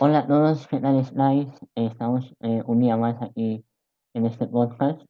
Hola 0.00 0.20
a 0.20 0.26
todos, 0.26 0.66
¿qué 0.66 0.80
tal 0.80 0.98
estáis? 0.98 1.48
Estamos 1.76 2.34
eh, 2.40 2.64
un 2.66 2.80
día 2.80 2.96
más 2.96 3.22
aquí 3.22 3.64
en 4.12 4.26
este 4.26 4.48
podcast. 4.48 5.00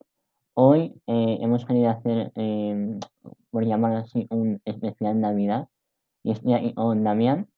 Hoy 0.53 1.01
eh, 1.07 1.39
hemos 1.41 1.65
querido 1.65 1.89
hacer, 1.89 2.31
eh, 2.35 3.01
por 3.51 3.65
llamarlo 3.65 3.99
así, 3.99 4.27
un 4.29 4.61
especial 4.67 5.19
Navidad. 5.19 5.69
Y 6.23 6.33
estoy 6.33 6.53
aquí 6.53 6.75
con 6.75 7.03
Damián. 7.03 7.49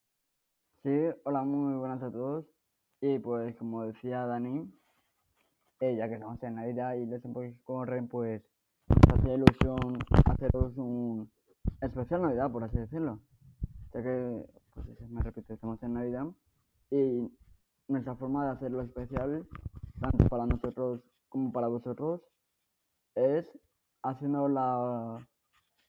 Sí, 0.85 0.91
hola, 1.25 1.43
muy 1.43 1.75
buenas 1.75 2.01
a 2.05 2.13
todos. 2.13 2.47
Y 3.01 3.19
pues, 3.19 3.57
como 3.57 3.83
decía 3.83 4.25
Dani, 4.25 4.73
eh, 5.81 5.97
ya 5.97 6.09
que 6.09 6.15
estamos 6.15 6.41
en 6.45 6.55
Navidad 6.55 6.95
y 6.95 7.07
los 7.07 7.21
tiempos 7.21 7.45
corren, 7.65 8.07
pues 8.07 8.41
nos 8.89 9.19
hacía 9.19 9.35
ilusión 9.35 9.99
haceros 10.27 10.77
un 10.77 11.29
especial 11.81 12.23
Navidad, 12.23 12.53
por 12.53 12.63
así 12.63 12.79
decirlo. 12.79 13.19
Ya 13.93 14.03
que, 14.03 14.47
pues 14.75 15.11
me 15.11 15.23
repito, 15.23 15.53
estamos 15.53 15.83
en 15.83 15.95
Navidad 15.95 16.27
y 16.91 17.31
nuestra 17.89 18.17
forma 18.17 18.45
de 18.45 18.53
hacerlo 18.53 18.83
especial, 18.83 19.47
tanto 20.01 20.29
para 20.29 20.47
nosotros 20.47 21.01
como 21.29 21.53
para 21.53 21.69
vosotros, 21.69 22.23
es 23.15 23.47
haciendo 24.03 24.49
la, 24.49 25.27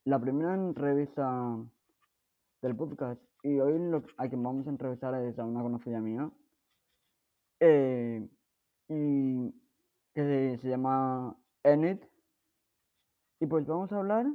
la 0.06 0.20
primera 0.20 0.56
entrevista 0.56 1.58
del 2.62 2.76
podcast. 2.76 3.22
Y 3.44 3.60
hoy 3.60 3.80
lo, 3.80 4.04
a 4.18 4.28
quien 4.28 4.44
vamos 4.44 4.68
a 4.68 4.70
entrevistar 4.70 5.14
es 5.24 5.38
a 5.40 5.46
una 5.46 5.62
conocida 5.62 6.00
mía. 6.00 6.30
Eh, 7.60 8.28
y 8.90 9.52
que 10.14 10.58
se, 10.62 10.70
llama 10.70 11.36
Enid. 11.64 12.00
Y 13.40 13.46
pues 13.46 13.66
vamos 13.68 13.92
a 13.92 13.98
hablar 13.98 14.26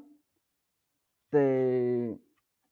de 1.33 2.19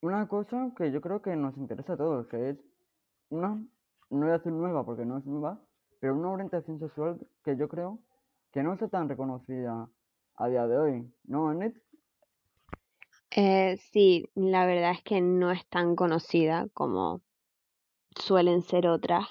una 0.00 0.28
cosa 0.28 0.72
que 0.76 0.92
yo 0.92 1.00
creo 1.00 1.22
que 1.22 1.34
nos 1.34 1.56
interesa 1.56 1.94
a 1.94 1.96
todos, 1.96 2.26
que 2.28 2.50
es 2.50 2.58
una, 3.30 3.64
no 4.10 4.20
voy 4.20 4.30
a 4.30 4.38
decir 4.38 4.52
nueva 4.52 4.84
porque 4.84 5.04
no 5.04 5.18
es 5.18 5.24
nueva, 5.24 5.60
pero 6.00 6.14
una 6.14 6.30
orientación 6.30 6.78
sexual 6.78 7.18
que 7.44 7.56
yo 7.56 7.68
creo 7.68 7.98
que 8.52 8.62
no 8.62 8.72
está 8.72 8.88
tan 8.88 9.08
reconocida 9.08 9.88
a 10.36 10.48
día 10.48 10.66
de 10.66 10.78
hoy, 10.78 11.14
¿no, 11.24 11.52
Enid? 11.52 11.76
Eh, 13.30 13.76
sí, 13.92 14.28
la 14.34 14.66
verdad 14.66 14.90
es 14.92 15.02
que 15.02 15.20
no 15.20 15.52
es 15.52 15.64
tan 15.68 15.94
conocida 15.94 16.66
como 16.74 17.20
suelen 18.16 18.62
ser 18.62 18.88
otras, 18.88 19.28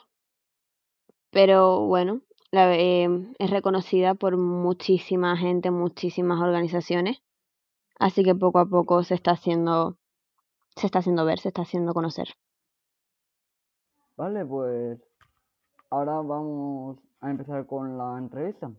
pero 1.31 1.85
bueno, 1.85 2.22
la, 2.52 2.75
em, 2.75 3.33
es 3.39 3.50
reconocida 3.50 4.16
por 4.16 4.38
muchísima 4.38 5.35
gente, 5.35 5.69
muchísimas 5.69 6.39
organizaciones, 6.39 7.22
así 8.00 8.23
que 8.23 8.35
poco 8.35 8.59
a 8.59 8.66
poco 8.66 9.03
se 9.03 9.16
está 9.16 9.31
haciendo, 9.31 9.97
se 10.75 10.85
está 10.85 11.00
haciendo 11.00 11.25
ver, 11.25 11.39
se 11.39 11.50
está 11.50 11.63
haciendo 11.63 11.94
conocer. 11.94 12.30
Vale, 14.20 14.45
pues 14.45 15.00
ahora 15.89 16.16
vamos 16.16 16.98
a 17.22 17.31
empezar 17.31 17.66
con 17.66 17.98
la 17.98 18.17
entrevista. 18.17 18.70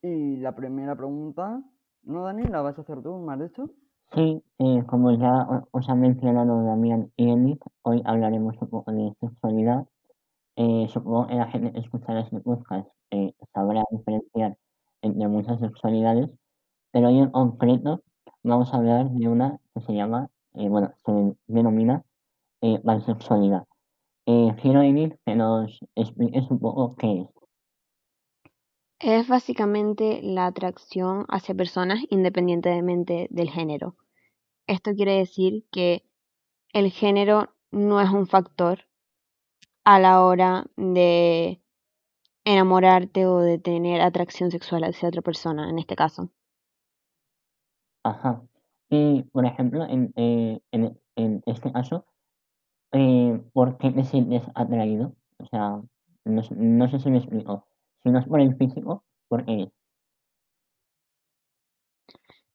Y 0.00 0.36
la 0.36 0.54
primera 0.54 0.94
pregunta, 0.94 1.60
¿no, 2.04 2.22
Dani? 2.22 2.44
¿La 2.44 2.62
vas 2.62 2.78
a 2.78 2.82
hacer 2.82 3.02
tú, 3.02 3.16
me 3.16 3.32
has 3.32 3.40
dicho? 3.40 3.68
Sí, 4.14 4.40
eh, 4.60 4.84
como 4.86 5.10
ya 5.18 5.64
os 5.72 5.88
ha 5.88 5.96
mencionado 5.96 6.62
Damián 6.62 7.10
y 7.16 7.28
Enid, 7.28 7.58
hoy 7.82 8.02
hablaremos 8.04 8.54
un 8.60 8.68
poco 8.68 8.92
de 8.92 9.12
sexualidad. 9.18 9.84
Eh, 10.54 10.86
supongo 10.90 11.26
que 11.26 11.34
la 11.34 11.48
gente 11.48 11.72
que 11.72 11.80
escuchará 11.80 12.20
este 12.20 12.38
podcast 12.38 12.88
eh, 13.10 13.34
sabrá 13.52 13.82
diferenciar 13.90 14.56
entre 15.02 15.26
muchas 15.26 15.58
sexualidades, 15.58 16.30
pero 16.92 17.08
hoy 17.08 17.18
en 17.18 17.32
concreto 17.32 18.00
vamos 18.44 18.72
a 18.72 18.76
hablar 18.76 19.10
de 19.10 19.28
una 19.28 19.58
que 19.74 19.80
se 19.80 19.92
llama, 19.92 20.30
eh, 20.54 20.68
bueno, 20.68 20.92
se 21.04 21.36
denomina 21.48 22.04
eh, 22.60 22.80
bisexualidad. 22.84 23.64
Eh, 24.26 24.56
quiero 24.60 24.82
Enid 24.82 25.12
que 25.24 25.36
nos 25.36 25.78
expliques 25.94 26.50
un 26.50 26.58
poco 26.58 26.96
qué 26.96 27.20
es. 27.20 27.28
Es 28.98 29.28
básicamente 29.28 30.20
la 30.22 30.46
atracción 30.46 31.26
hacia 31.28 31.54
personas 31.54 32.00
independientemente 32.10 33.28
del 33.30 33.50
género. 33.50 33.96
Esto 34.66 34.94
quiere 34.94 35.18
decir 35.18 35.64
que 35.70 36.02
el 36.72 36.90
género 36.90 37.54
no 37.70 38.00
es 38.00 38.10
un 38.10 38.26
factor 38.26 38.86
a 39.84 40.00
la 40.00 40.24
hora 40.24 40.66
de 40.76 41.62
enamorarte 42.44 43.26
o 43.26 43.38
de 43.38 43.58
tener 43.58 44.00
atracción 44.00 44.50
sexual 44.50 44.82
hacia 44.84 45.08
otra 45.08 45.22
persona, 45.22 45.70
en 45.70 45.78
este 45.78 45.94
caso. 45.94 46.30
Ajá. 48.02 48.42
Y, 48.88 49.22
por 49.24 49.46
ejemplo, 49.46 49.84
en, 49.84 50.12
eh, 50.16 50.60
en, 50.72 50.98
en 51.16 51.42
este 51.46 51.70
caso, 51.70 52.06
eh, 52.92 53.40
¿por 53.52 53.78
qué 53.78 53.90
te 53.90 54.04
sientes 54.04 54.42
atraído? 54.54 55.14
O 55.38 55.46
sea, 55.46 55.80
no, 56.24 56.42
no 56.50 56.88
sé 56.88 56.98
si 56.98 57.10
me 57.10 57.18
explico. 57.18 57.66
Si 58.02 58.10
no 58.10 58.18
es 58.18 58.26
por 58.26 58.40
el 58.40 58.56
físico, 58.56 59.04
¿por 59.28 59.44
qué? 59.44 59.70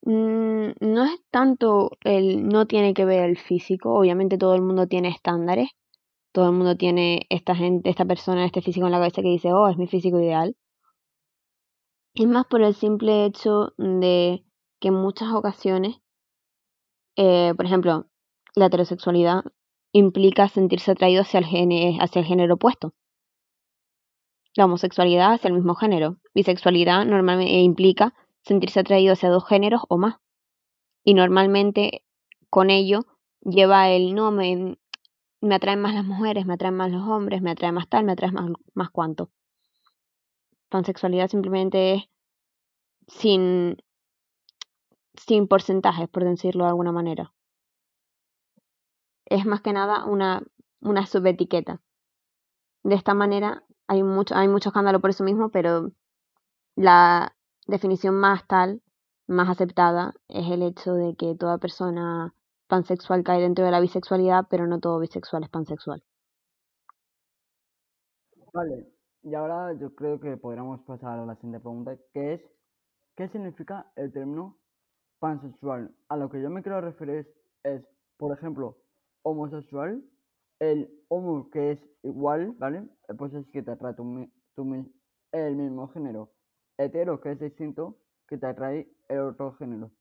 Mm, 0.04 0.72
no 0.82 1.04
es 1.06 1.20
tanto 1.30 1.92
el, 2.04 2.48
no 2.48 2.66
tiene 2.66 2.94
que 2.94 3.06
ver 3.06 3.30
el 3.30 3.38
físico, 3.38 3.94
obviamente 3.94 4.38
todo 4.38 4.56
el 4.56 4.62
mundo 4.62 4.88
tiene 4.88 5.10
estándares, 5.10 5.70
todo 6.32 6.48
el 6.48 6.54
mundo 6.54 6.76
tiene 6.78 7.28
esta 7.30 7.56
gente, 7.56 7.90
esta 7.90 8.06
persona, 8.06 8.46
este 8.46 8.62
físico 8.62 8.88
en 8.88 8.94
la 8.94 9.00
cabeza 9.00 9.22
que 9.22 9.30
dice, 9.30 9.54
oh, 9.54 9.68
es 9.70 9.78
mi 9.78 9.88
físico 9.88 10.20
ideal. 10.20 10.56
Es 12.14 12.28
más 12.28 12.46
por 12.46 12.62
el 12.62 12.74
simple 12.74 13.26
hecho 13.26 13.74
de 13.78 14.44
que 14.80 14.88
en 14.90 14.96
muchas 14.96 15.34
ocasiones, 15.34 15.98
eh, 17.16 17.54
por 17.56 17.66
ejemplo, 17.66 18.08
la 18.56 18.68
heterosexualidad 18.68 19.44
implica 19.94 20.48
sentirse 20.48 20.92
atraído 20.92 21.22
hacia 21.22 21.40
el, 21.40 21.46
gene- 21.46 21.98
hacia 22.00 22.20
el 22.22 22.26
género 22.26 22.56
opuesto. 22.56 22.94
La 24.56 24.66
homosexualidad 24.66 25.34
hacia 25.34 25.48
el 25.48 25.54
mismo 25.54 25.76
género. 25.76 26.18
Bisexualidad 26.34 27.06
normalmente 27.06 27.60
implica 27.62 28.14
sentirse 28.44 28.80
atraído 28.80 29.14
hacia 29.14 29.30
dos 29.30 29.48
géneros 29.48 29.82
o 29.88 29.98
más. 29.98 30.16
Y 31.04 31.14
normalmente 31.14 32.04
con 32.50 32.70
ello 32.70 33.06
lleva 33.42 33.90
el 33.90 34.14
no, 34.14 34.32
me, 34.32 34.78
me 35.42 35.56
atraen 35.56 35.82
más 35.82 35.94
las 35.96 36.06
mujeres, 36.06 36.46
me 36.46 36.54
atraen 36.54 36.76
más 36.76 36.92
los 36.92 37.08
hombres, 37.08 37.42
me 37.42 37.52
atrae 37.52 37.72
más 37.72 37.88
tal, 37.88 38.04
me 38.04 38.12
atrae 38.12 38.32
más, 38.32 38.52
más 38.74 38.90
cuanto. 38.92 39.32
Pansexualidad 40.70 41.28
simplemente 41.30 41.94
es 41.94 42.04
sin, 43.08 43.78
sin 45.16 45.48
porcentajes, 45.48 46.08
por 46.10 46.24
decirlo 46.24 46.64
de 46.66 46.70
alguna 46.70 46.92
manera. 46.92 47.34
Es 49.32 49.46
más 49.46 49.62
que 49.62 49.72
nada 49.72 50.04
una, 50.04 50.44
una 50.82 51.06
subetiqueta. 51.08 51.80
De 52.84 52.96
esta 52.96 53.14
manera 53.14 53.64
hay 53.88 54.04
mucho, 54.04 54.36
hay 54.36 54.50
mucho 54.50 54.70
escándalo 54.70 55.00
por 55.00 55.12
eso 55.12 55.24
mismo, 55.24 55.50
pero 55.52 55.94
la 56.76 57.34
definición 57.66 58.16
más 58.16 58.46
tal, 58.46 58.82
más 59.28 59.48
aceptada, 59.48 60.14
es 60.28 60.52
el 60.52 60.62
hecho 60.64 60.96
de 60.96 61.16
que 61.16 61.34
toda 61.36 61.60
persona 61.60 62.36
pansexual 62.68 63.24
cae 63.24 63.40
dentro 63.40 63.64
de 63.64 63.72
la 63.72 63.80
bisexualidad, 63.80 64.48
pero 64.50 64.68
no 64.68 64.82
todo 64.82 65.00
bisexual 65.00 65.44
es 65.44 65.50
pansexual. 65.50 66.04
Vale, 68.52 68.86
y 69.24 69.34
ahora 69.34 69.72
yo 69.80 69.96
creo 69.96 70.20
que 70.20 70.36
podríamos 70.36 70.82
pasar 70.82 71.20
a 71.20 71.26
la 71.26 71.36
siguiente 71.36 71.62
pregunta, 71.62 71.96
que 72.14 72.34
es, 72.34 72.42
¿qué 73.16 73.30
significa 73.30 73.94
el 73.96 74.12
término 74.12 74.58
pansexual? 75.20 75.96
A 76.10 76.18
lo 76.18 76.30
que 76.30 76.42
yo 76.42 76.50
me 76.50 76.62
quiero 76.62 76.82
referir 76.82 77.34
es, 77.64 77.82
por 78.18 78.38
ejemplo, 78.38 78.76
homosexual, 79.24 80.04
el 80.60 80.90
homo 81.08 81.50
que 81.50 81.72
es 81.72 81.80
igual, 82.04 82.54
¿vale? 82.58 82.88
Pues 83.18 83.34
es 83.34 83.48
que 83.48 83.62
te 83.64 83.72
atrae 83.72 83.94
tu, 83.94 84.30
tu 84.56 84.86
el 85.32 85.56
mismo 85.56 85.88
género. 85.90 86.34
Hetero, 86.78 87.20
que 87.22 87.32
es 87.32 87.40
distinto, 87.40 87.98
que 88.28 88.38
te 88.38 88.48
atrae 88.48 88.92
el 89.10 89.20
otro 89.20 89.54
género. 89.54 89.92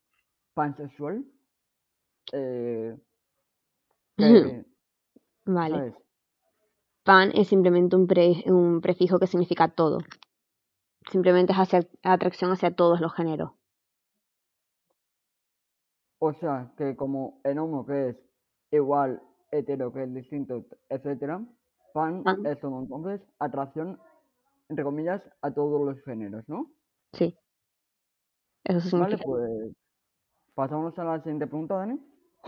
Pansexual, 0.53 1.25
eh, 2.33 2.97
que, 4.17 4.65
Vale. 5.45 5.75
¿sabes? 5.75 5.95
Pan 7.03 7.31
es 7.33 7.47
simplemente 7.47 7.95
un, 7.95 8.05
pre- 8.07 8.43
un 8.45 8.81
prefijo 8.81 9.17
que 9.19 9.27
significa 9.27 9.69
todo. 9.69 9.99
Simplemente 11.09 11.53
es 11.53 11.57
hacia, 11.57 11.87
atracción 12.03 12.51
hacia 12.51 12.75
todos 12.75 13.01
los 13.01 13.13
géneros. 13.13 13.51
O 16.19 16.33
sea, 16.33 16.71
que 16.77 16.95
como 16.95 17.41
el 17.43 17.57
homo 17.57 17.85
que 17.85 18.09
es 18.09 18.30
igual, 18.71 19.21
hetero 19.51 19.91
que 19.93 20.03
es 20.03 20.13
distinto, 20.13 20.65
etcétera, 20.89 21.41
pan 21.93 22.23
Pan. 22.23 22.45
es 22.45 22.59
todo 22.59 22.79
entonces 22.81 23.21
atracción, 23.39 23.99
entre 24.69 24.83
comillas, 24.83 25.21
a 25.41 25.51
todos 25.51 25.81
los 25.85 26.01
géneros, 26.03 26.47
¿no? 26.47 26.71
Sí. 27.13 27.35
Eso 28.63 28.97
Vale, 28.97 29.17
significa. 29.17 29.23
pues 29.23 29.73
pasamos 30.55 30.97
a 30.99 31.03
la 31.03 31.19
siguiente 31.19 31.47
pregunta, 31.47 31.75
Dani. 31.75 31.99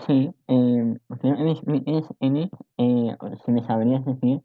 Sí, 0.08 0.34
eh, 0.48 1.00
Enid, 2.20 2.50
eh, 2.78 3.18
si 3.46 3.52
me 3.52 3.66
sabrías 3.66 4.04
decir 4.06 4.42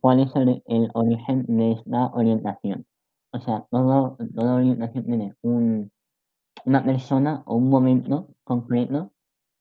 cuál 0.00 0.20
es 0.20 0.34
el, 0.36 0.62
el 0.66 0.90
origen 0.94 1.44
de 1.48 1.72
esta 1.72 2.06
orientación. 2.14 2.86
O 3.32 3.40
sea, 3.40 3.66
todo, 3.70 4.16
toda 4.34 4.56
orientación 4.56 5.04
tiene 5.04 5.34
un, 5.42 5.90
una 6.64 6.84
persona 6.84 7.42
o 7.46 7.56
un 7.56 7.70
momento 7.70 8.28
concreto 8.44 9.12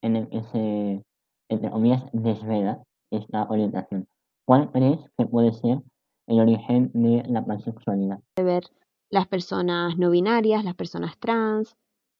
en 0.02 0.16
el 0.16 0.30
que 0.30 0.44
se, 0.44 1.06
entre 1.52 1.70
comillas, 1.70 2.04
desvela 2.14 2.84
esta 3.12 3.44
orientación. 3.50 4.08
¿cuál 4.46 4.72
crees 4.72 5.00
que 5.18 5.26
puede 5.26 5.54
ser 5.54 5.82
el 6.28 6.40
origen 6.40 6.92
de 6.94 7.24
la 7.28 7.46
pansexualidad? 7.46 8.20
ver 8.36 8.64
las 9.10 9.28
personas 9.28 9.98
no 9.98 10.10
binarias, 10.10 10.66
las 10.66 10.76
personas 10.76 11.18
trans, 11.20 11.78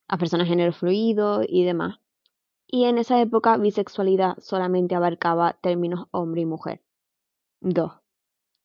las 0.10 0.20
personas 0.20 0.48
género 0.48 0.72
fluido 0.72 1.42
y 1.48 1.66
demás. 1.66 2.00
Y 2.68 2.86
en 2.86 2.98
esa 2.98 3.20
época 3.20 3.58
bisexualidad 3.58 4.38
solamente 4.40 4.96
abarcaba 4.96 5.58
términos 5.62 6.08
hombre 6.12 6.42
y 6.42 6.46
mujer. 6.46 6.82
Dos. 7.60 7.94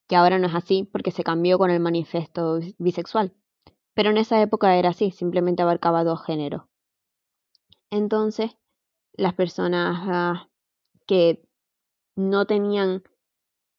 Que 0.09 0.15
ahora 0.15 0.39
no 0.39 0.47
es 0.47 0.55
así 0.55 0.89
porque 0.93 1.11
se 1.11 1.25
cambió 1.25 1.59
con 1.59 1.71
el 1.71 1.81
manifiesto 1.81 2.61
bisexual. 2.79 3.33
Pero 3.95 4.11
en 4.11 4.19
esa 4.19 4.41
época 4.41 4.77
era 4.77 4.91
así, 4.91 5.11
simplemente 5.11 5.63
abarcaba 5.63 6.05
dos 6.05 6.25
géneros. 6.25 6.63
Entonces, 7.91 8.57
las 9.15 9.35
personas 9.35 9.97
ah, 10.03 10.49
que 11.07 11.43
no 12.17 12.47
tenían 12.47 13.03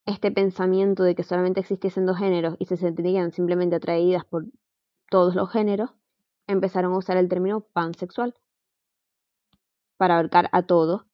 este 0.05 0.31
pensamiento 0.31 1.03
de 1.03 1.15
que 1.15 1.23
solamente 1.23 1.59
existiesen 1.59 2.05
dos 2.05 2.17
géneros 2.17 2.55
y 2.59 2.65
se 2.65 2.77
sentirían 2.77 3.31
simplemente 3.31 3.75
atraídas 3.75 4.23
por 4.25 4.45
todos 5.09 5.35
los 5.35 5.51
géneros, 5.51 5.91
empezaron 6.47 6.93
a 6.93 6.97
usar 6.97 7.17
el 7.17 7.27
término 7.27 7.61
pansexual 7.61 8.33
para 9.97 10.15
abarcar 10.15 10.49
a 10.53 10.63
todos. 10.63 11.05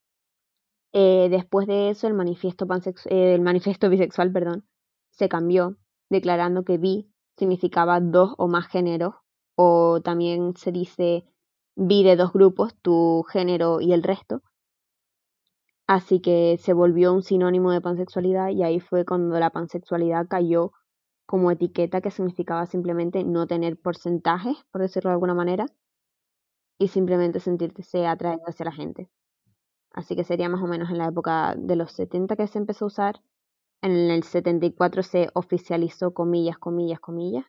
Eh, 0.94 1.27
después 1.31 1.65
de 1.65 1.89
eso, 1.89 2.06
el 2.07 2.13
manifiesto, 2.13 2.68
eh, 3.06 3.33
el 3.33 3.42
manifiesto 3.42 3.89
bisexual 3.89 4.31
perdón, 4.31 4.68
se 5.10 5.27
cambió, 5.27 5.77
declarando 6.10 6.63
que 6.63 6.77
bi 6.77 7.10
significaba 7.36 8.00
dos 8.00 8.36
o 8.38 8.48
más 8.48 8.68
géneros, 8.68 9.15
o 9.56 10.01
también 10.04 10.56
se 10.56 10.71
dice 10.71 11.25
bi 11.75 12.04
de 12.04 12.15
dos 12.15 12.31
grupos, 12.31 12.75
tu 12.81 13.24
género 13.24 13.81
y 13.81 13.94
el 13.94 14.04
resto. 14.04 14.44
Así 15.88 16.21
que 16.21 16.57
se 16.59 16.74
volvió 16.74 17.13
un 17.13 17.24
sinónimo 17.24 17.71
de 17.71 17.81
pansexualidad 17.81 18.50
y 18.50 18.63
ahí 18.63 18.80
fue 18.80 19.06
cuando 19.06 19.39
la 19.39 19.50
pansexualidad 19.50 20.27
cayó 20.27 20.71
como 21.25 21.51
etiqueta 21.51 22.01
que 22.01 22.12
significaba 22.12 22.65
simplemente 22.65 23.24
no 23.24 23.47
tener 23.47 23.77
porcentajes, 23.77 24.57
por 24.71 24.81
decirlo 24.81 25.09
de 25.09 25.13
alguna 25.15 25.33
manera, 25.33 25.65
y 26.80 26.88
simplemente 26.88 27.39
sentirse 27.39 28.07
atraído 28.07 28.44
hacia 28.47 28.65
la 28.65 28.71
gente. 28.71 29.09
Así 29.91 30.15
que 30.15 30.24
sería 30.24 30.50
más 30.50 30.62
o 30.62 30.68
menos 30.68 30.89
en 30.89 30.97
la 30.97 31.07
época 31.07 31.56
de 31.57 31.75
los 31.75 31.91
70 31.91 32.36
que 32.36 32.47
se 32.47 32.57
empezó 32.57 32.86
a 32.86 32.88
usar. 32.88 33.21
En 33.81 33.91
el 33.91 34.24
74 34.24 35.03
se 35.03 35.29
oficializó 35.33 36.13
comillas, 36.13 36.57
comillas, 36.57 37.00
comillas. 37.00 37.45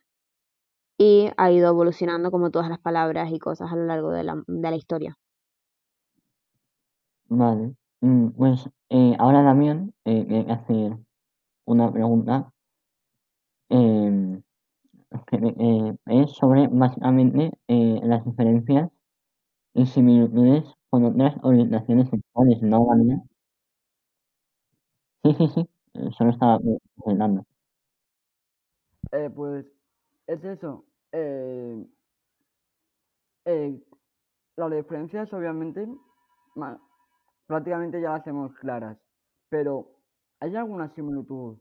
Y 0.97 1.29
ha 1.37 1.51
ido 1.51 1.69
evolucionando 1.69 2.31
como 2.31 2.51
todas 2.51 2.69
las 2.69 2.79
palabras 2.79 3.31
y 3.31 3.39
cosas 3.39 3.71
a 3.71 3.75
lo 3.75 3.85
largo 3.85 4.11
de 4.11 4.23
la, 4.23 4.43
de 4.47 4.69
la 4.69 4.75
historia. 4.75 5.17
Vale. 7.29 7.75
Mm, 8.05 8.29
pues 8.37 8.69
eh, 8.89 9.15
ahora 9.17 9.43
también 9.43 9.91
eh, 10.05 10.27
que 10.27 10.51
hacer 10.51 10.95
una 11.65 11.91
pregunta 11.91 12.51
eh, 13.69 14.41
es 16.05 16.31
sobre 16.33 16.67
básicamente 16.67 17.51
las 17.67 18.23
diferencias 18.23 18.91
y 19.73 19.87
similitudes 19.87 20.65
con 20.91 21.05
otras 21.05 21.35
orientaciones 21.41 22.09
sexuales, 22.09 22.61
¿no, 22.61 22.85
Daniel? 22.85 23.21
Sí, 25.23 25.33
sí, 25.39 25.47
sí, 25.47 25.69
solo 26.15 26.29
estaba 26.29 26.59
preguntando. 26.59 27.43
Eh, 29.13 29.31
pues 29.35 29.65
es 30.27 30.43
eso. 30.43 30.85
Eh, 31.11 31.83
las 34.57 34.71
diferencias, 34.71 35.33
obviamente, 35.33 35.87
prácticamente 37.47 38.01
ya 38.01 38.11
las 38.11 38.23
tenemos 38.23 38.53
claras, 38.55 38.97
pero 39.49 39.91
¿hay 40.39 40.55
alguna 40.55 40.93
similitud 40.93 41.57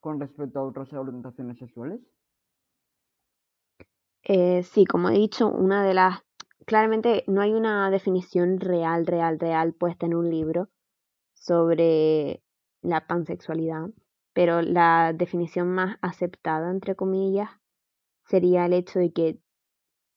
con 0.00 0.20
respecto 0.20 0.58
a 0.58 0.64
otras 0.64 0.92
orientaciones 0.92 1.58
sexuales? 1.58 2.00
Eh, 4.22 4.62
sí, 4.62 4.84
como 4.86 5.10
he 5.10 5.14
dicho, 5.14 5.48
una 5.48 5.84
de 5.84 5.94
las... 5.94 6.20
Claramente 6.66 7.24
no 7.26 7.42
hay 7.42 7.52
una 7.52 7.90
definición 7.90 8.58
real, 8.58 9.06
real, 9.06 9.38
real 9.38 9.74
puesta 9.74 10.06
en 10.06 10.14
un 10.14 10.30
libro 10.30 10.70
sobre 11.34 12.42
la 12.80 13.06
pansexualidad, 13.06 13.90
pero 14.32 14.62
la 14.62 15.12
definición 15.12 15.68
más 15.68 15.98
aceptada, 16.00 16.70
entre 16.70 16.96
comillas, 16.96 17.50
sería 18.24 18.64
el 18.64 18.72
hecho 18.72 18.98
de 18.98 19.12
que 19.12 19.38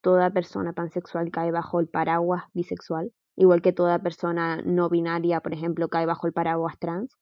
toda 0.01 0.29
persona 0.31 0.71
pansexual 0.71 1.31
cae 1.31 1.51
bajo 1.51 1.81
el 1.81 1.89
paraguas 1.89 2.45
bisexual 2.53 3.11
igual 3.37 3.61
que 3.61 3.71
toda 3.71 3.99
persona 3.99 4.61
no 4.63 4.89
binaria, 4.89 5.39
por 5.41 5.53
ejemplo, 5.53 5.87
cae 5.87 6.05
bajo 6.05 6.27
el 6.27 6.33
paraguas 6.33 6.77
trans, 6.79 7.15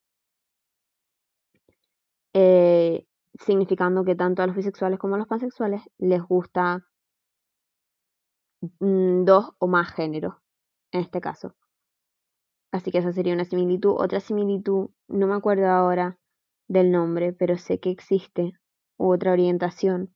eh, 2.34 3.06
significando 3.40 4.06
que 4.06 4.16
tanto 4.16 4.42
a 4.42 4.48
los 4.48 4.56
bisexuales 4.56 4.98
como 4.98 5.16
a 5.16 5.18
los 5.18 5.28
pansexuales 5.28 5.82
les 5.98 6.22
gusta 6.24 6.86
mm, 8.80 9.26
dos 9.26 9.52
o 9.60 9.68
más 9.68 9.92
géneros, 9.94 10.36
en 10.92 11.02
este 11.02 11.22
caso. 11.22 11.56
Así 12.72 12.92
que 12.92 13.00
esa 13.00 13.14
sería 13.14 13.34
una 13.34 13.46
similitud. 13.46 13.96
Otra 13.98 14.20
similitud, 14.20 14.90
no 15.08 15.28
me 15.28 15.36
acuerdo 15.36 15.68
ahora 15.68 16.18
del 16.68 16.92
nombre, 16.92 17.34
pero 17.34 17.58
sé 17.58 17.80
que 17.80 17.90
existe 17.90 18.54
otra 18.98 19.34
orientación 19.34 20.15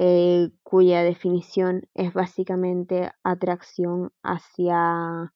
eh, 0.00 0.50
cuya 0.62 1.02
definición 1.02 1.88
es 1.94 2.12
básicamente 2.14 3.10
atracción 3.24 4.12
hacia 4.22 5.34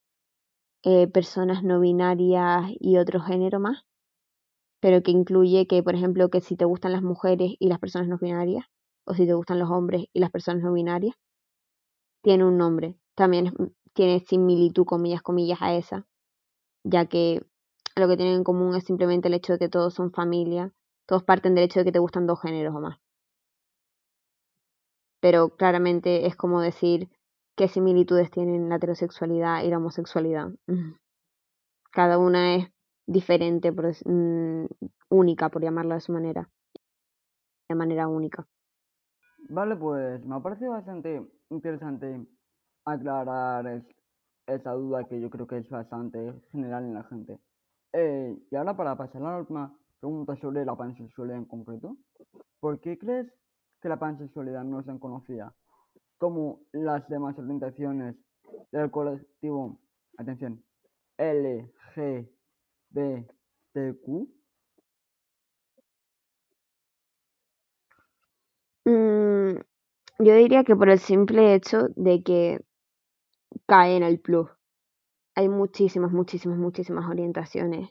eh, 0.84 1.08
personas 1.08 1.64
no 1.64 1.80
binarias 1.80 2.70
y 2.78 2.96
otro 2.96 3.20
género 3.20 3.58
más, 3.58 3.84
pero 4.80 5.02
que 5.02 5.10
incluye 5.10 5.66
que, 5.66 5.82
por 5.82 5.96
ejemplo, 5.96 6.30
que 6.30 6.40
si 6.40 6.56
te 6.56 6.64
gustan 6.64 6.92
las 6.92 7.02
mujeres 7.02 7.54
y 7.58 7.68
las 7.68 7.80
personas 7.80 8.06
no 8.06 8.18
binarias, 8.18 8.64
o 9.04 9.14
si 9.14 9.26
te 9.26 9.34
gustan 9.34 9.58
los 9.58 9.68
hombres 9.68 10.06
y 10.12 10.20
las 10.20 10.30
personas 10.30 10.62
no 10.62 10.72
binarias, 10.72 11.16
tiene 12.22 12.44
un 12.44 12.56
nombre. 12.56 12.96
También 13.16 13.52
tiene 13.94 14.20
similitud, 14.20 14.84
comillas, 14.84 15.22
comillas, 15.22 15.60
a 15.60 15.74
esa, 15.74 16.06
ya 16.84 17.06
que 17.06 17.44
lo 17.96 18.06
que 18.06 18.16
tienen 18.16 18.36
en 18.36 18.44
común 18.44 18.76
es 18.76 18.84
simplemente 18.84 19.26
el 19.26 19.34
hecho 19.34 19.54
de 19.54 19.58
que 19.58 19.68
todos 19.68 19.94
son 19.94 20.12
familia, 20.12 20.72
todos 21.06 21.24
parten 21.24 21.56
del 21.56 21.64
hecho 21.64 21.80
de 21.80 21.86
que 21.86 21.92
te 21.92 21.98
gustan 21.98 22.28
dos 22.28 22.40
géneros 22.40 22.76
o 22.76 22.80
más 22.80 23.01
pero 25.22 25.50
claramente 25.50 26.26
es 26.26 26.34
como 26.34 26.60
decir 26.60 27.08
qué 27.56 27.68
similitudes 27.68 28.30
tienen 28.32 28.68
la 28.68 28.76
heterosexualidad 28.76 29.62
y 29.62 29.68
la 29.68 29.78
homosexualidad. 29.78 30.48
Cada 31.92 32.18
una 32.18 32.56
es 32.56 32.68
diferente, 33.06 33.70
mm, 33.70 34.66
única, 35.10 35.48
por 35.48 35.62
llamarlo 35.62 35.92
de 35.92 35.98
esa 35.98 36.12
manera. 36.12 36.50
De 37.68 37.76
manera 37.76 38.08
única. 38.08 38.44
Vale, 39.48 39.76
pues 39.76 40.24
me 40.24 40.34
ha 40.34 40.40
parecido 40.40 40.72
bastante 40.72 41.22
interesante 41.50 42.26
aclarar 42.84 43.84
esa 44.46 44.72
duda 44.72 45.04
que 45.04 45.20
yo 45.20 45.30
creo 45.30 45.46
que 45.46 45.58
es 45.58 45.68
bastante 45.70 46.34
general 46.50 46.84
en 46.84 46.94
la 46.94 47.04
gente. 47.04 47.38
Eh, 47.92 48.36
y 48.50 48.56
ahora 48.56 48.76
para 48.76 48.96
pasar 48.96 49.22
a 49.22 49.32
la 49.32 49.38
última 49.38 49.78
pregunta 50.00 50.34
sobre 50.36 50.64
la 50.64 50.74
pansexualidad 50.74 51.38
en 51.38 51.44
concreto, 51.44 51.96
¿por 52.58 52.80
qué 52.80 52.98
crees 52.98 53.32
que 53.82 53.88
la 53.88 53.98
pansexualidad 53.98 54.64
no 54.64 54.82
se 54.82 54.98
conocida 54.98 55.52
como 56.18 56.60
las 56.72 57.08
demás 57.08 57.36
orientaciones 57.36 58.14
del 58.70 58.90
colectivo, 58.92 59.80
atención, 60.16 60.62
LGBTQ. 61.18 62.28
Mm, 68.84 69.56
yo 70.18 70.34
diría 70.34 70.62
que 70.64 70.76
por 70.76 70.88
el 70.88 71.00
simple 71.00 71.54
hecho 71.54 71.88
de 71.96 72.22
que 72.22 72.60
cae 73.66 73.96
en 73.96 74.04
el 74.04 74.20
plus. 74.20 74.48
Hay 75.34 75.48
muchísimas, 75.48 76.12
muchísimas, 76.12 76.58
muchísimas 76.58 77.08
orientaciones. 77.08 77.90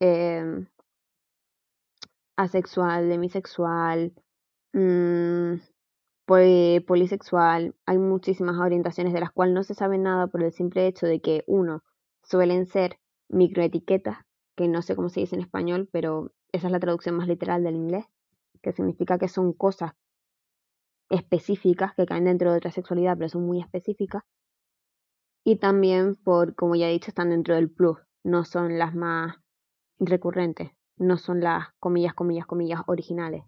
Eh, 0.00 0.66
asexual, 2.36 3.08
demisexual, 3.08 4.14
Mm, 4.72 5.56
polisexual, 6.86 7.74
hay 7.86 7.98
muchísimas 7.98 8.56
orientaciones 8.58 9.12
de 9.12 9.20
las 9.20 9.32
cuales 9.32 9.54
no 9.54 9.64
se 9.64 9.74
sabe 9.74 9.98
nada 9.98 10.28
por 10.28 10.42
el 10.42 10.52
simple 10.52 10.86
hecho 10.86 11.06
de 11.06 11.20
que, 11.20 11.42
uno, 11.46 11.82
suelen 12.22 12.66
ser 12.66 12.98
microetiquetas, 13.28 14.18
que 14.56 14.68
no 14.68 14.82
sé 14.82 14.94
cómo 14.94 15.08
se 15.08 15.20
dice 15.20 15.34
en 15.34 15.42
español, 15.42 15.88
pero 15.92 16.32
esa 16.52 16.68
es 16.68 16.72
la 16.72 16.80
traducción 16.80 17.16
más 17.16 17.26
literal 17.26 17.64
del 17.64 17.74
inglés, 17.74 18.04
que 18.62 18.72
significa 18.72 19.18
que 19.18 19.28
son 19.28 19.52
cosas 19.52 19.92
específicas 21.08 21.94
que 21.96 22.06
caen 22.06 22.24
dentro 22.24 22.52
de 22.52 22.58
otra 22.58 22.70
sexualidad, 22.70 23.16
pero 23.16 23.28
son 23.28 23.44
muy 23.44 23.60
específicas. 23.60 24.22
Y 25.44 25.56
también 25.56 26.14
por, 26.14 26.54
como 26.54 26.76
ya 26.76 26.88
he 26.88 26.92
dicho, 26.92 27.10
están 27.10 27.30
dentro 27.30 27.56
del 27.56 27.70
plus, 27.70 27.98
no 28.22 28.44
son 28.44 28.78
las 28.78 28.94
más 28.94 29.36
recurrentes, 29.98 30.70
no 30.96 31.16
son 31.16 31.40
las 31.40 31.68
comillas, 31.80 32.14
comillas, 32.14 32.46
comillas 32.46 32.82
originales. 32.86 33.42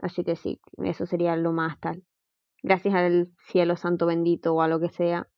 Así 0.00 0.24
que 0.24 0.36
sí, 0.36 0.60
eso 0.78 1.06
sería 1.06 1.36
lo 1.36 1.52
más 1.52 1.78
tal. 1.80 2.04
Gracias 2.62 2.94
al 2.94 3.32
cielo 3.46 3.76
santo 3.76 4.06
bendito 4.06 4.54
o 4.54 4.62
a 4.62 4.68
lo 4.68 4.80
que 4.80 4.90
sea, 4.90 5.28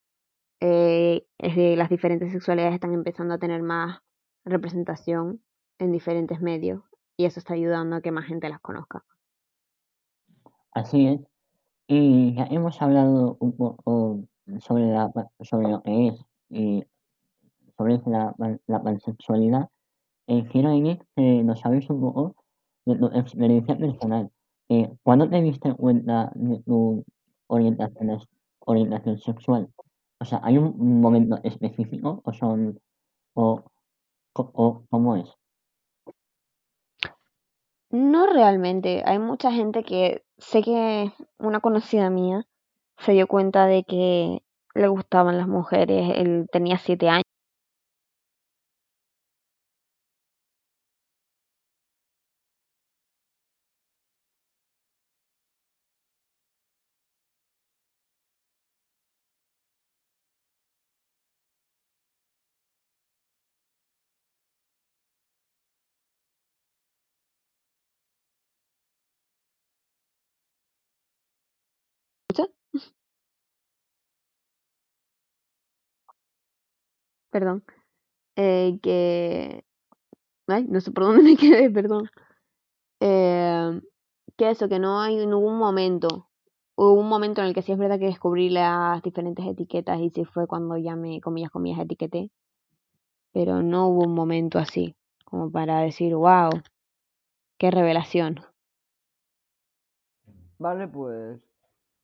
eh, 0.60 1.26
es 1.38 1.56
de 1.56 1.76
las 1.76 1.90
diferentes 1.90 2.30
sexualidades 2.30 2.74
están 2.74 2.92
empezando 2.92 3.34
a 3.34 3.38
tener 3.38 3.62
más 3.62 3.98
representación 4.44 5.42
en 5.78 5.90
diferentes 5.90 6.40
medios 6.40 6.82
y 7.16 7.24
eso 7.24 7.40
está 7.40 7.54
ayudando 7.54 7.96
a 7.96 8.00
que 8.00 8.12
más 8.12 8.26
gente 8.26 8.48
las 8.48 8.60
conozca. 8.60 9.04
Así 10.72 11.06
es. 11.06 11.20
Y 11.88 12.34
ya 12.34 12.44
hemos 12.44 12.80
hablado 12.80 13.36
un 13.40 13.56
poco 13.56 14.24
sobre, 14.60 14.86
la, 14.86 15.12
sobre 15.40 15.68
lo 15.68 15.82
que 15.82 16.08
es 16.08 16.24
y 16.48 16.84
sobre 17.76 18.00
la, 18.06 18.34
la 18.66 18.82
pansexualidad. 18.82 19.68
Eh, 20.28 20.46
quiero 20.50 20.72
ir 20.72 21.04
que 21.16 21.42
nos 21.42 21.64
hables 21.66 21.90
un 21.90 22.00
poco 22.00 22.36
de 22.86 22.96
tu 22.96 23.06
experiencia 23.06 23.76
personal. 23.76 24.30
Eh, 24.72 24.88
¿Cuándo 25.02 25.28
te 25.28 25.42
diste 25.42 25.74
cuenta 25.74 26.32
de 26.34 26.62
tu 26.62 27.04
orientación, 27.46 29.18
sexual? 29.18 29.68
O 30.18 30.24
sea, 30.24 30.40
¿hay 30.42 30.56
un 30.56 30.98
momento 30.98 31.38
específico 31.42 32.22
o 32.24 32.32
son 32.32 32.80
o, 33.34 33.62
o 34.34 34.82
cómo 34.88 35.16
es? 35.16 35.28
No 37.90 38.26
realmente. 38.26 39.02
Hay 39.04 39.18
mucha 39.18 39.52
gente 39.52 39.84
que 39.84 40.24
sé 40.38 40.62
que 40.62 41.12
una 41.38 41.60
conocida 41.60 42.08
mía 42.08 42.46
se 42.96 43.12
dio 43.12 43.26
cuenta 43.26 43.66
de 43.66 43.84
que 43.84 44.42
le 44.74 44.88
gustaban 44.88 45.36
las 45.36 45.48
mujeres. 45.48 46.14
Él 46.16 46.46
tenía 46.50 46.78
siete 46.78 47.10
años. 47.10 47.31
Perdón. 77.32 77.64
Eh, 78.36 78.78
que... 78.82 79.64
Ay, 80.46 80.66
no 80.68 80.80
sé 80.80 80.92
por 80.92 81.04
dónde 81.04 81.22
me 81.22 81.36
quedé, 81.36 81.70
perdón. 81.70 82.08
Eh, 83.00 83.80
que 84.36 84.50
eso, 84.50 84.68
que 84.68 84.78
no 84.78 85.00
hay 85.00 85.16
ningún 85.16 85.58
momento. 85.58 86.28
Hubo 86.76 86.92
un 86.92 87.08
momento 87.08 87.40
en 87.40 87.48
el 87.48 87.54
que 87.54 87.62
sí 87.62 87.72
es 87.72 87.78
verdad 87.78 87.98
que 87.98 88.06
descubrí 88.06 88.50
las 88.50 89.02
diferentes 89.02 89.44
etiquetas 89.46 89.98
y 90.00 90.10
sí 90.10 90.24
fue 90.24 90.46
cuando 90.46 90.76
ya 90.76 90.94
me, 90.94 91.20
comillas, 91.20 91.50
comillas, 91.50 91.80
etiqueté. 91.80 92.30
Pero 93.32 93.62
no 93.62 93.88
hubo 93.88 94.04
un 94.04 94.14
momento 94.14 94.58
así, 94.58 94.94
como 95.24 95.50
para 95.50 95.80
decir, 95.80 96.14
wow, 96.14 96.50
qué 97.58 97.70
revelación. 97.70 98.40
Vale, 100.58 100.86
pues 100.86 101.40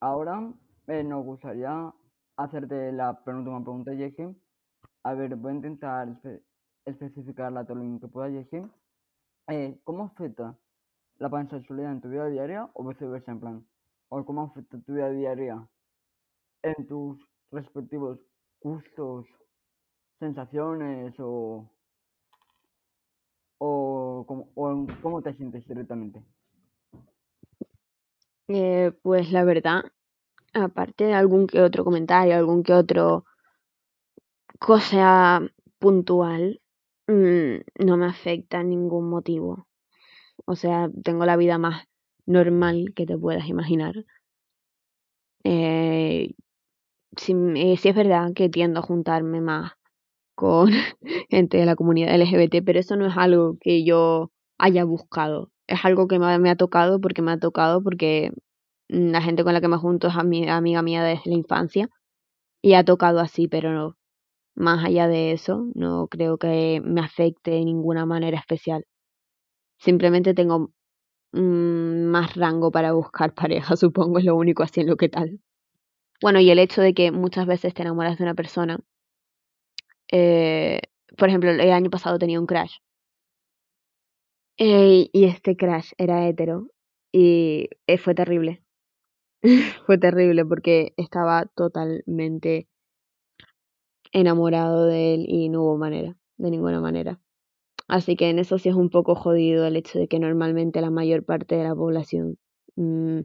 ahora 0.00 0.52
eh, 0.86 1.04
nos 1.04 1.24
gustaría 1.24 1.92
hacerte 2.36 2.92
la 2.92 3.22
penúltima 3.24 3.62
pregunta, 3.62 3.94
Jessie. 3.94 4.34
A 5.08 5.14
ver, 5.14 5.34
voy 5.36 5.52
a 5.52 5.54
intentar 5.54 6.06
espe 6.06 6.42
especificarla 6.84 7.64
todo 7.64 7.76
lo 7.78 7.98
que 7.98 8.08
pueda, 8.08 8.28
Jessie. 8.30 8.62
Eh, 9.48 9.80
¿Cómo 9.82 10.04
afecta 10.04 10.54
la 11.16 11.30
pansexualidad 11.30 11.92
en 11.92 12.02
tu 12.02 12.10
vida 12.10 12.26
diaria 12.26 12.68
o 12.74 12.86
viceversa, 12.86 13.32
en 13.32 13.40
plan? 13.40 13.66
¿O 14.10 14.22
cómo 14.26 14.42
afecta 14.42 14.78
tu 14.84 14.92
vida 14.92 15.08
diaria 15.08 15.66
en 16.62 16.86
tus 16.86 17.16
respectivos 17.50 18.18
gustos, 18.60 19.24
sensaciones 20.18 21.14
o, 21.20 21.70
o, 23.56 24.24
cómo, 24.28 24.50
o 24.56 24.86
cómo 25.00 25.22
te 25.22 25.32
sientes 25.32 25.66
directamente? 25.66 26.22
Eh, 28.48 28.92
pues 29.00 29.32
la 29.32 29.44
verdad, 29.44 29.84
aparte 30.52 31.04
de 31.04 31.14
algún 31.14 31.46
que 31.46 31.62
otro 31.62 31.82
comentario, 31.82 32.34
algún 32.34 32.62
que 32.62 32.74
otro 32.74 33.24
cosa 34.58 35.40
puntual, 35.78 36.60
mm, 37.06 37.84
no 37.86 37.96
me 37.96 38.06
afecta 38.06 38.62
ningún 38.62 39.08
motivo. 39.10 39.66
O 40.46 40.56
sea, 40.56 40.90
tengo 41.04 41.26
la 41.26 41.36
vida 41.36 41.58
más 41.58 41.86
normal 42.26 42.92
que 42.94 43.06
te 43.06 43.18
puedas 43.18 43.48
imaginar. 43.48 44.04
Eh, 45.44 46.34
sí, 47.16 47.34
eh, 47.56 47.74
es 47.82 47.94
verdad 47.96 48.32
que 48.34 48.48
tiendo 48.48 48.80
a 48.80 48.82
juntarme 48.82 49.40
más 49.40 49.72
con 50.36 50.70
gente 51.30 51.58
de 51.58 51.66
la 51.66 51.76
comunidad 51.76 52.14
LGBT, 52.14 52.62
pero 52.62 52.80
eso 52.80 52.96
no 52.96 53.06
es 53.06 53.16
algo 53.18 53.58
que 53.60 53.84
yo 53.84 54.32
haya 54.58 54.84
buscado. 54.84 55.50
Es 55.68 55.84
algo 55.84 56.08
que 56.08 56.18
me, 56.20 56.50
ha 56.50 56.56
tocado 56.56 57.00
porque 57.00 57.22
me 57.22 57.32
ha 57.32 57.38
tocado 57.40 57.82
porque 57.82 58.32
la 58.88 59.22
gente 59.22 59.44
con 59.44 59.54
la 59.54 59.60
que 59.62 59.68
me 59.68 59.78
junto 59.78 60.08
es 60.08 60.14
ami- 60.14 60.48
amiga 60.50 60.82
mía 60.82 61.04
desde 61.04 61.30
la 61.30 61.36
infancia 61.36 61.90
y 62.62 62.74
ha 62.74 62.84
tocado 62.84 63.20
así, 63.20 63.48
pero 63.48 63.72
no, 63.72 63.97
más 64.58 64.84
allá 64.84 65.08
de 65.08 65.32
eso, 65.32 65.68
no 65.74 66.08
creo 66.08 66.38
que 66.38 66.80
me 66.84 67.00
afecte 67.02 67.52
de 67.52 67.64
ninguna 67.64 68.06
manera 68.06 68.38
especial. 68.38 68.84
Simplemente 69.78 70.34
tengo 70.34 70.72
mm, 71.32 72.04
más 72.10 72.36
rango 72.36 72.70
para 72.72 72.92
buscar 72.92 73.34
pareja, 73.34 73.76
supongo, 73.76 74.18
es 74.18 74.24
lo 74.26 74.36
único 74.36 74.62
así 74.64 74.80
en 74.82 74.88
lo 74.88 74.96
que 74.96 75.08
tal. 75.10 75.40
Bueno, 76.22 76.40
y 76.40 76.50
el 76.50 76.58
hecho 76.60 76.82
de 76.82 76.94
que 76.94 77.12
muchas 77.12 77.46
veces 77.46 77.74
te 77.74 77.82
enamoras 77.82 78.18
de 78.18 78.24
una 78.24 78.34
persona. 78.34 78.78
eh, 80.12 80.80
por 81.16 81.28
ejemplo, 81.28 81.50
el 81.50 81.60
año 81.72 81.90
pasado 81.90 82.18
tenía 82.18 82.40
un 82.40 82.46
crush. 82.46 82.76
eh, 84.58 85.08
y 85.12 85.24
este 85.24 85.56
crush 85.56 85.92
era 85.98 86.26
hetero. 86.28 86.68
Y 87.12 87.68
eh, 87.86 87.98
fue 87.98 88.14
terrible. 88.14 88.62
fue 89.86 89.98
terrible 89.98 90.44
porque 90.44 90.92
estaba 90.96 91.46
totalmente 91.56 92.68
enamorado 94.12 94.86
de 94.86 95.14
él 95.14 95.26
y 95.28 95.48
no 95.48 95.62
hubo 95.64 95.78
manera, 95.78 96.16
de 96.38 96.50
ninguna 96.50 96.80
manera. 96.80 97.20
Así 97.88 98.16
que 98.16 98.30
en 98.30 98.38
eso 98.38 98.58
sí 98.58 98.68
es 98.70 98.74
un 98.76 98.90
poco 98.90 99.14
jodido 99.16 99.66
el 99.66 99.76
hecho 99.76 99.98
de 99.98 100.08
que 100.08 100.18
normalmente 100.20 100.80
la 100.80 100.90
mayor 100.90 101.24
parte 101.24 101.56
de 101.56 101.64
la 101.64 101.74
población 101.76 102.38
mm, 102.76 103.20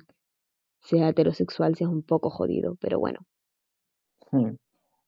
sea 0.82 1.10
heterosexual, 1.10 1.76
sí 1.76 1.84
es 1.86 1.90
un 1.90 2.04
poco 2.04 2.30
jodido, 2.30 2.76
pero 2.82 3.00
bueno. 3.00 3.22
Sí. 4.32 4.38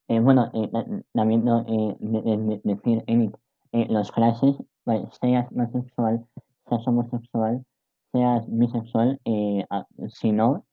Eh, 0.09 0.19
bueno, 0.21 0.51
eh, 0.53 0.69
ta- 0.71 0.85
también 1.13 1.47
eh, 1.47 1.97
de- 1.99 2.21
de- 2.23 2.37
de- 2.37 2.61
decir, 2.75 3.03
Eric, 3.07 3.37
eh, 3.73 3.87
los 3.89 4.11
clases, 4.11 4.55
vale, 4.85 5.07
seas 5.21 5.47
asexual, 5.57 6.27
seas 6.69 6.87
homosexual, 6.87 7.65
seas 8.13 8.45
bisexual, 8.49 9.19
eh, 9.25 9.65
a- 9.69 9.87
si 10.09 10.31
no, 10.31 10.65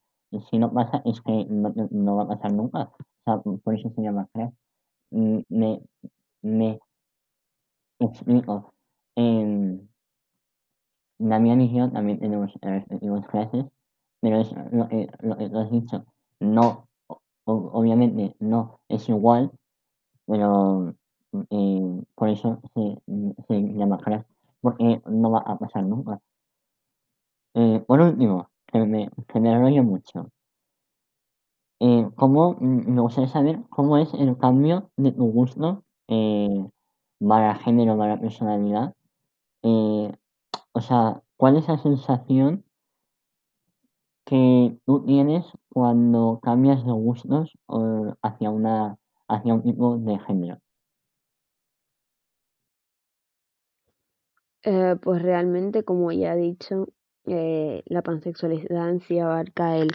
si 0.50 0.58
no 0.58 0.72
pasa, 0.72 1.02
es 1.06 1.20
que 1.22 1.46
no, 1.50 1.74
no 1.90 2.16
va 2.16 2.24
a 2.24 2.28
pasar 2.28 2.52
nunca. 2.52 2.90
O 2.98 3.24
sea, 3.24 3.38
por 3.40 3.74
eso 3.74 3.90
se 3.96 4.02
llama 4.02 4.28
crash. 4.34 4.52
Me, 5.12 5.80
me 6.42 6.78
explico. 7.98 8.74
Em, 9.16 9.88
Damián 11.18 11.60
y 11.60 11.72
yo 11.74 11.90
también 11.90 12.18
tenemos 12.18 12.50
eh, 12.62 12.70
respectivos 12.70 13.26
clases, 13.26 13.66
pero 14.20 14.40
es 14.40 14.52
lo 14.72 14.88
que, 14.88 15.08
lo 15.20 15.36
que 15.36 15.48
tú 15.48 15.58
has 15.58 15.70
dicho. 15.70 16.04
No, 16.40 16.88
obviamente 17.44 18.34
no 18.40 18.80
es 18.88 19.08
igual, 19.08 19.52
pero 20.26 20.94
eh, 21.50 22.02
por 22.14 22.28
eso 22.28 22.60
se, 22.74 22.98
se 23.48 23.60
llama 23.74 23.98
crash, 23.98 24.24
porque 24.60 25.00
no 25.06 25.30
va 25.30 25.40
a 25.40 25.58
pasar 25.58 25.84
nunca. 25.84 26.20
Eh, 27.54 27.84
por 27.86 28.00
último, 28.00 28.50
que 28.66 28.78
me, 28.80 29.10
que 29.28 29.40
me 29.40 29.82
mucho. 29.82 30.28
Eh, 31.84 32.08
¿cómo, 32.14 32.52
mm, 32.60 32.94
me 32.94 33.00
gustaría 33.00 33.28
saber 33.28 33.58
cómo 33.68 33.96
es 33.98 34.14
el 34.14 34.36
cambio 34.38 34.92
de 34.96 35.10
tu 35.10 35.24
gusto 35.32 35.82
eh, 36.06 36.68
para 37.18 37.56
género, 37.56 37.98
para 37.98 38.20
personalidad? 38.20 38.94
Eh, 39.64 40.12
o 40.74 40.80
sea, 40.80 41.22
¿cuál 41.36 41.56
es 41.56 41.66
la 41.66 41.78
sensación 41.78 42.64
que 44.24 44.78
tú 44.86 45.04
tienes 45.04 45.44
cuando 45.70 46.38
cambias 46.40 46.86
de 46.86 46.92
gustos 46.92 47.52
hacia 48.22 48.50
una 48.50 48.96
hacia 49.26 49.54
un 49.54 49.62
tipo 49.64 49.98
de 49.98 50.20
género? 50.20 50.58
Pues 54.62 55.20
realmente, 55.20 55.82
como 55.82 56.12
ya 56.12 56.34
he 56.34 56.36
dicho, 56.36 56.86
la 57.24 58.02
pansexualidad 58.02 58.88
en 58.88 59.00
sí 59.00 59.18
abarca 59.18 59.76
el 59.76 59.90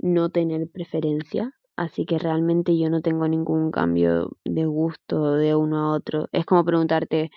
no 0.00 0.30
tener 0.30 0.68
preferencia, 0.70 1.52
así 1.76 2.04
que 2.06 2.18
realmente 2.18 2.76
yo 2.78 2.90
no 2.90 3.02
tengo 3.02 3.28
ningún 3.28 3.70
cambio 3.70 4.30
de 4.44 4.64
gusto 4.66 5.34
de 5.34 5.54
uno 5.54 5.78
a 5.78 5.92
otro. 5.92 6.28
Es 6.32 6.44
como 6.46 6.64
preguntarte, 6.64 7.30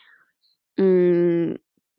mm, 0.77 1.55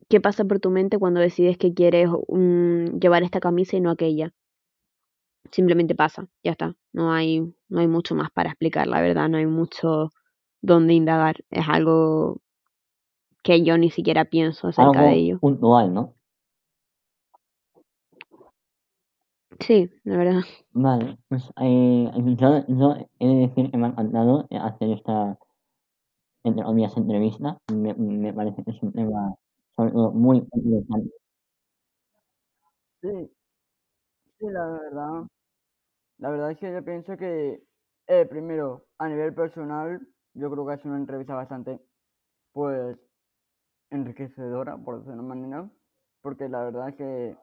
¿qué 0.09 0.21
pasa 0.21 0.45
por 0.45 0.59
tu 0.59 0.69
mente 0.71 0.97
cuando 0.97 1.19
decides 1.19 1.57
que 1.57 1.73
quieres 1.73 2.09
mm, 2.27 2.99
llevar 2.99 3.23
esta 3.23 3.39
camisa 3.39 3.77
y 3.77 3.81
no 3.81 3.91
aquella? 3.91 4.33
Simplemente 5.51 5.95
pasa, 5.95 6.27
ya 6.43 6.51
está. 6.51 6.75
No 6.91 7.13
hay, 7.13 7.41
no 7.69 7.79
hay 7.79 7.87
mucho 7.87 8.15
más 8.15 8.31
para 8.31 8.49
explicar, 8.49 8.87
la 8.87 9.01
verdad, 9.01 9.29
no 9.29 9.37
hay 9.37 9.45
mucho 9.45 10.09
donde 10.61 10.93
indagar. 10.93 11.37
Es 11.51 11.65
algo 11.69 12.41
que 13.43 13.63
yo 13.63 13.77
ni 13.77 13.91
siquiera 13.91 14.25
pienso 14.25 14.67
acerca 14.67 15.03
de 15.03 15.13
ello. 15.13 15.39
puntual, 15.39 15.93
¿no? 15.93 16.15
Sí, 19.59 19.89
la 20.03 20.17
verdad. 20.17 20.41
Vale, 20.73 21.17
pues 21.27 21.43
eh, 21.59 22.11
yo, 22.37 22.65
yo 22.67 22.95
he 23.19 23.27
de 23.27 23.35
decir 23.47 23.71
que 23.71 23.77
me 23.77 23.87
ha 23.87 23.89
encantado 23.89 24.45
eh, 24.51 24.57
hacer 24.57 24.89
esta, 24.91 25.37
entre 26.43 26.63
comillas, 26.63 26.95
entrevista. 26.97 27.57
Me, 27.73 27.93
me 27.95 28.33
parece 28.33 28.63
que 28.63 28.71
es 28.71 28.81
un 28.83 28.93
tema 28.93 29.35
sobre 29.75 29.91
todo 29.91 30.11
muy 30.13 30.37
interesante. 30.37 31.11
Sí, 33.01 33.09
sí, 34.39 34.45
la 34.49 34.65
verdad. 34.67 35.27
La 36.17 36.29
verdad 36.29 36.51
es 36.51 36.57
que 36.59 36.71
yo 36.73 36.83
pienso 36.83 37.17
que, 37.17 37.63
eh, 38.07 38.25
primero, 38.27 38.87
a 38.97 39.07
nivel 39.09 39.33
personal, 39.33 40.07
yo 40.33 40.51
creo 40.51 40.67
que 40.67 40.73
es 40.75 40.85
una 40.85 40.97
entrevista 40.97 41.35
bastante, 41.35 41.79
pues, 42.53 42.97
enriquecedora, 43.91 44.77
por 44.77 44.97
decirlo 44.99 45.15
de 45.17 45.19
una 45.25 45.35
manera, 45.35 45.71
porque 46.21 46.49
la 46.49 46.63
verdad 46.65 46.89
es 46.89 46.95
que 46.95 47.37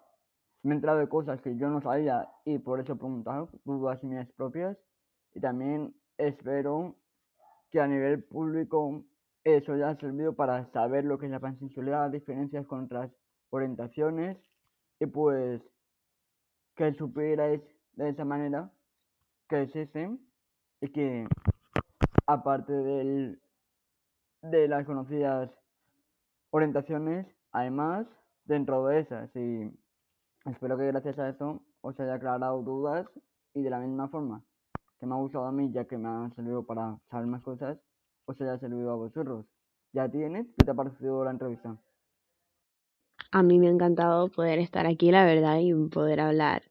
me 0.63 0.75
he 0.75 0.77
enterado 0.77 0.99
de 0.99 1.09
cosas 1.09 1.41
que 1.41 1.57
yo 1.57 1.69
no 1.69 1.81
sabía 1.81 2.29
y 2.45 2.59
por 2.59 2.81
eso 2.81 2.93
he 2.93 2.97
preguntado 2.97 3.49
dudas 3.65 4.03
mías 4.05 4.31
propias. 4.37 4.77
Y 5.35 5.41
también 5.41 5.95
espero 6.19 6.97
que 7.71 7.81
a 7.81 7.87
nivel 7.87 8.23
público 8.23 9.05
eso 9.45 9.73
haya 9.73 9.97
servido 9.97 10.35
para 10.35 10.67
saber 10.73 11.05
lo 11.05 11.19
que 11.19 11.27
es 11.27 11.33
la 11.33 11.41
pansexualidad, 11.41 12.11
diferencias 12.11 12.67
con 12.67 12.85
otras 12.85 13.11
orientaciones 13.51 14.39
y 15.01 15.07
pues 15.07 15.61
que 16.77 16.95
supierais 16.95 17.61
de 17.95 18.11
esa 18.11 18.25
manera 18.25 18.71
que 19.49 19.63
existen 19.63 20.21
y 20.81 20.89
que 20.89 21.27
aparte 22.27 22.73
del, 22.73 23.41
de 24.43 24.69
las 24.69 24.87
conocidas 24.87 25.51
orientaciones, 26.51 27.27
hay 27.51 27.71
más 27.71 28.07
dentro 28.45 28.87
de 28.87 29.01
esas 29.01 29.35
y 29.37 29.71
espero 30.45 30.77
que 30.77 30.87
gracias 30.87 31.19
a 31.19 31.29
eso 31.29 31.63
os 31.81 31.99
haya 32.01 32.15
aclarado 32.15 32.63
dudas 32.63 33.07
y 33.55 33.63
de 33.63 33.71
la 33.71 33.79
misma 33.79 34.09
forma 34.09 34.43
que 35.03 35.07
me 35.07 35.15
ha 35.15 35.19
gustado 35.19 35.47
a 35.47 35.53
mí 35.53 35.73
ya 35.73 35.85
que 35.85 35.99
me 35.99 36.09
ha 36.09 36.31
servido 36.37 36.65
para 36.65 36.97
saber 37.11 37.27
más 37.27 37.43
cosas, 37.43 37.77
os 38.25 38.41
haya 38.41 38.57
servido 38.61 38.93
a 38.93 38.95
vosotros. 38.95 39.45
¿Ya 39.93 40.09
tienes? 40.09 40.47
¿Qué 40.57 40.65
te 40.65 40.71
ha 40.71 40.75
parecido 40.75 41.25
la 41.25 41.33
entrevista? 41.33 41.77
A 43.33 43.43
mí 43.43 43.59
me 43.59 43.67
ha 43.67 43.71
encantado 43.71 44.29
poder 44.29 44.61
estar 44.61 44.87
aquí, 44.87 45.11
la 45.11 45.25
verdad, 45.25 45.59
y 45.59 45.75
poder 45.89 46.21
hablar 46.21 46.63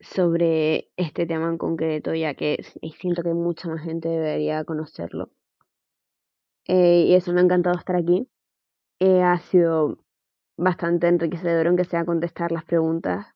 sobre 0.00 0.90
este 0.96 1.24
tema 1.24 1.48
en 1.48 1.58
concreto, 1.58 2.12
ya 2.12 2.34
que 2.34 2.64
siento 2.98 3.22
que 3.22 3.34
mucha 3.34 3.68
más 3.68 3.82
gente 3.82 4.08
debería 4.08 4.64
conocerlo. 4.64 5.30
Eh, 6.66 7.04
y 7.06 7.14
eso 7.14 7.32
me 7.32 7.40
ha 7.40 7.44
encantado 7.44 7.78
estar 7.78 7.94
aquí. 7.94 8.28
Eh, 8.98 9.22
ha 9.22 9.38
sido 9.38 10.01
bastante 10.62 11.08
enriquecedor, 11.08 11.66
aunque 11.66 11.84
sea 11.84 12.04
contestar 12.04 12.52
las 12.52 12.64
preguntas 12.64 13.26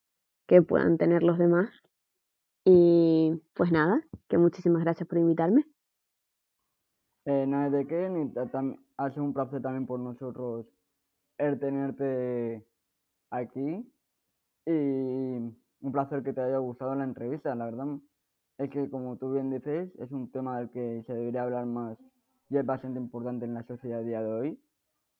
que 0.47 0.61
puedan 0.61 0.97
tener 0.97 1.23
los 1.23 1.37
demás. 1.37 1.69
Y 2.63 3.41
pues 3.53 3.71
nada, 3.71 4.01
que 4.27 4.37
muchísimas 4.37 4.83
gracias 4.83 5.07
por 5.07 5.17
invitarme. 5.17 5.65
Eh, 7.25 7.45
es 7.65 7.71
de 7.71 7.87
qué, 7.87 8.09
ni 8.09 8.31
ha 8.97 9.09
sido 9.11 9.23
un 9.23 9.33
placer 9.33 9.61
también 9.61 9.85
por 9.85 9.99
nosotros 9.99 10.65
el 11.37 11.59
tenerte 11.59 12.65
aquí 13.29 13.85
y 14.65 14.71
un 14.71 15.91
placer 15.91 16.23
que 16.23 16.33
te 16.33 16.41
haya 16.41 16.57
gustado 16.57 16.95
la 16.95 17.03
entrevista, 17.03 17.53
la 17.55 17.65
verdad 17.65 17.99
es 18.57 18.69
que 18.69 18.89
como 18.89 19.17
tú 19.17 19.33
bien 19.33 19.51
dices, 19.51 19.93
es 19.99 20.11
un 20.11 20.31
tema 20.31 20.59
del 20.59 20.69
que 20.71 21.03
se 21.05 21.13
debería 21.13 21.43
hablar 21.43 21.65
más 21.65 21.97
y 22.49 22.57
es 22.57 22.65
bastante 22.65 22.99
importante 22.99 23.45
en 23.45 23.53
la 23.53 23.63
sociedad 23.63 23.99
a 23.99 24.03
día 24.03 24.21
de 24.23 24.31
hoy 24.31 24.59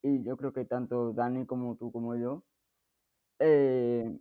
y 0.02 0.24
yo 0.24 0.38
creo 0.38 0.54
que 0.54 0.66
tanto 0.66 1.14
Dani 1.14 1.46
como 1.46 1.76
tú 1.76 1.92
como 1.92 2.16
yo 2.16 2.44
eh, 3.40 4.18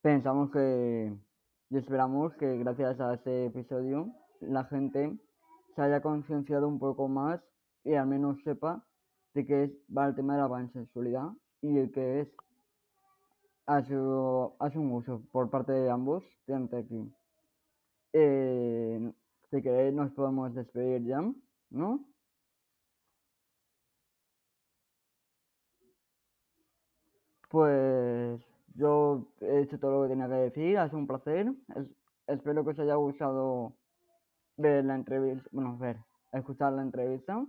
pensamos 0.00 0.50
que 0.50 1.12
y 1.70 1.76
esperamos 1.76 2.34
que 2.34 2.58
gracias 2.58 3.00
a 3.00 3.14
este 3.14 3.46
episodio 3.46 4.12
la 4.40 4.64
gente 4.64 5.18
se 5.74 5.82
haya 5.82 6.02
concienciado 6.02 6.68
un 6.68 6.78
poco 6.78 7.08
más 7.08 7.40
y 7.84 7.94
al 7.94 8.06
menos 8.06 8.42
sepa 8.42 8.84
de 9.34 9.46
qué 9.46 9.64
es, 9.64 9.70
va 9.96 10.06
el 10.06 10.14
tema 10.14 10.34
de 10.34 10.42
la 10.42 10.48
pansexualidad 10.48 11.30
y 11.62 11.78
el 11.78 11.90
que 11.92 12.20
es 12.20 12.28
sido, 13.86 14.56
ha 14.58 14.66
un 14.74 14.92
uso 14.92 15.22
por 15.32 15.48
parte 15.48 15.72
de 15.72 15.90
ambos 15.90 16.24
de 16.46 16.76
aquí. 16.76 17.14
Eh, 18.12 19.12
si 19.50 19.62
queréis 19.62 19.94
nos 19.94 20.12
podemos 20.12 20.54
despedir 20.54 21.04
ya, 21.04 21.22
¿no? 21.70 22.04
Pues 27.52 28.40
yo 28.76 29.26
he 29.42 29.60
hecho 29.60 29.78
todo 29.78 29.90
lo 29.90 30.02
que 30.04 30.08
tenía 30.08 30.26
que 30.26 30.50
decir, 30.50 30.78
ha 30.78 30.88
sido 30.88 31.00
un 31.00 31.06
placer. 31.06 31.52
espero 32.26 32.64
que 32.64 32.70
os 32.70 32.78
haya 32.78 32.94
gustado 32.94 33.74
ver 34.56 34.86
la 34.86 34.94
entrevista, 34.94 35.46
bueno, 35.52 35.76
ver, 35.76 35.98
escuchar 36.32 36.72
la 36.72 36.80
entrevista 36.80 37.44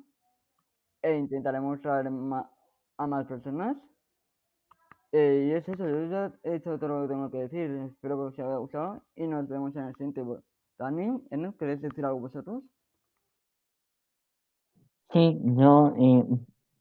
e 1.02 1.16
intentaremos 1.16 1.80
traer 1.80 2.08
a 2.08 3.08
más 3.08 3.28
personas. 3.28 3.78
Eh, 5.14 5.48
y 5.48 5.52
es 5.54 5.70
eso, 5.70 5.88
yo 5.88 6.06
ya 6.10 6.34
he 6.44 6.56
hecho 6.56 6.78
todo 6.78 7.00
lo 7.00 7.02
que 7.04 7.14
tengo 7.14 7.32
que 7.32 7.38
decir. 7.38 7.72
Espero 7.90 8.18
que 8.18 8.24
os 8.24 8.40
haya 8.40 8.58
gustado 8.58 9.02
y 9.16 9.26
nos 9.26 9.48
vemos 9.48 9.74
en 9.78 9.84
el 9.84 9.94
siguiente. 9.94 10.22
Dani, 10.78 11.22
¿queréis 11.58 11.82
decir 11.82 12.04
algo 12.04 12.20
vosotros? 12.20 12.62
Sí, 15.14 15.40
yo, 15.44 15.94
eh, 15.98 16.26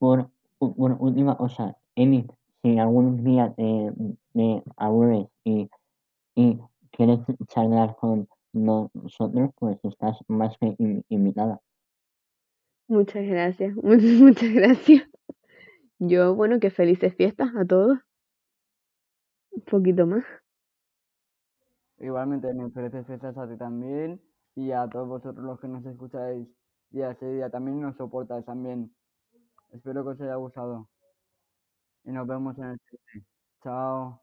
por, 0.00 0.28
por 0.58 0.96
última 0.98 1.36
cosa, 1.36 1.76
Emi, 1.94 2.26
si 2.62 2.78
algún 2.78 3.24
día 3.24 3.52
te, 3.56 3.92
te 4.32 4.62
aburres 4.76 5.26
y, 5.44 5.68
y 6.34 6.58
quieres 6.92 7.20
charlar 7.48 7.96
con 7.96 8.28
nosotros, 8.52 9.50
pues 9.56 9.78
estás 9.84 10.18
más 10.28 10.56
que 10.58 10.76
invitada. 11.08 11.60
Muchas 12.88 13.26
gracias, 13.26 13.74
muchas, 13.82 14.20
muchas 14.20 14.52
gracias. 14.52 15.08
Yo, 15.98 16.34
bueno, 16.34 16.60
que 16.60 16.70
felices 16.70 17.14
fiestas 17.14 17.50
a 17.56 17.64
todos. 17.64 17.98
Un 19.50 19.62
poquito 19.62 20.06
más. 20.06 20.24
Igualmente, 21.98 22.52
me 22.54 22.70
felices 22.70 23.06
fiestas 23.06 23.36
a 23.38 23.48
ti 23.48 23.56
también 23.56 24.20
y 24.56 24.72
a 24.72 24.88
todos 24.88 25.08
vosotros 25.08 25.44
los 25.44 25.60
que 25.60 25.68
nos 25.68 25.86
escucháis 25.86 26.48
día 26.90 27.10
a 27.10 27.14
día 27.14 27.50
también 27.50 27.80
nos 27.80 27.96
soportáis 27.96 28.44
también. 28.44 28.94
Espero 29.70 30.04
que 30.04 30.10
os 30.10 30.20
haya 30.20 30.34
gustado 30.34 30.88
y 32.04 32.10
nos 32.12 32.26
vemos 32.26 32.56
en 32.58 32.64
el 32.70 32.80
siguiente. 32.80 33.28
Chao. 33.62 34.21